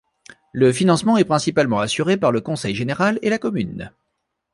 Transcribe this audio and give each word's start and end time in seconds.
Le 0.51 0.73
financement 0.73 1.17
est 1.17 1.25
principalement 1.25 1.77
assuré 1.79 2.17
par 2.17 2.31
le 2.31 2.41
conseil 2.41 2.73
général 2.73 3.19
et 3.21 3.29
la 3.29 3.37
commune. 3.37 3.91